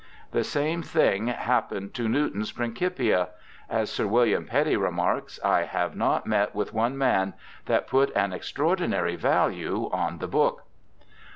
71ie 0.33 0.45
same 0.45 0.81
thing 0.81 1.27
happened 1.27 1.93
to 1.93 2.09
Newton's 2.09 2.51
Principia; 2.51 3.29
as 3.69 3.91
Sir 3.91 4.07
Wilham 4.07 4.47
Petty 4.47 4.75
remarks,' 4.75 5.39
I 5.45 5.61
have 5.65 5.95
not 5.95 6.25
met 6.25 6.55
with 6.55 6.73
one 6.73 6.97
man 6.97 7.35
that 7.67 7.85
put 7.85 8.09
an 8.15 8.33
extraordinary 8.33 9.15
value 9.15 9.91
on 9.93 10.17
the 10.17 10.27
book.' 10.27 10.63